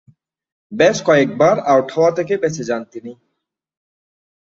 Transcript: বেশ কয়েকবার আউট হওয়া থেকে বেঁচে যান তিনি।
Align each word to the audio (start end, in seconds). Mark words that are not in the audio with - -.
বেশ 0.71 0.97
কয়েকবার 1.05 1.55
আউট 1.71 1.87
হওয়া 1.95 2.11
থেকে 2.11 2.33
বেঁচে 2.37 2.63
যান 2.63 2.81
তিনি। 2.91 3.11